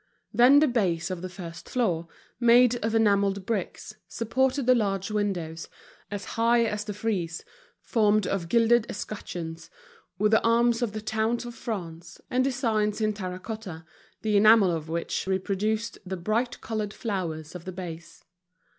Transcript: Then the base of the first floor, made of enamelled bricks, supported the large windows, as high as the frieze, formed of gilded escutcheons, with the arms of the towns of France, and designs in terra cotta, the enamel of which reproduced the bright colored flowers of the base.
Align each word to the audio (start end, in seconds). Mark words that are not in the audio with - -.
Then 0.33 0.57
the 0.57 0.67
base 0.67 1.11
of 1.11 1.21
the 1.21 1.29
first 1.29 1.69
floor, 1.69 2.07
made 2.39 2.83
of 2.83 2.95
enamelled 2.95 3.45
bricks, 3.45 3.97
supported 4.07 4.65
the 4.65 4.73
large 4.73 5.11
windows, 5.11 5.69
as 6.09 6.25
high 6.25 6.63
as 6.65 6.83
the 6.85 6.93
frieze, 6.95 7.45
formed 7.83 8.25
of 8.25 8.49
gilded 8.49 8.87
escutcheons, 8.89 9.69
with 10.17 10.31
the 10.31 10.41
arms 10.41 10.81
of 10.81 10.93
the 10.93 11.01
towns 11.01 11.45
of 11.45 11.53
France, 11.53 12.19
and 12.31 12.43
designs 12.43 12.99
in 12.99 13.13
terra 13.13 13.37
cotta, 13.39 13.85
the 14.23 14.35
enamel 14.35 14.71
of 14.71 14.89
which 14.89 15.27
reproduced 15.27 15.99
the 16.03 16.17
bright 16.17 16.59
colored 16.61 16.95
flowers 16.95 17.53
of 17.53 17.65
the 17.65 17.71
base. 17.71 18.25